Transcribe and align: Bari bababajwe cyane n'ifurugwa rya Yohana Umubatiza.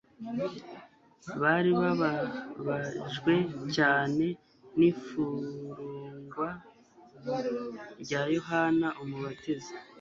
Bari 1.41 1.71
bababajwe 1.79 3.33
cyane 3.75 4.25
n'ifurugwa 4.77 6.47
rya 8.01 8.21
Yohana 8.35 8.87
Umubatiza. 9.03 9.71